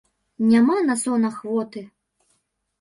[0.53, 1.87] Няма на сон ахвоты.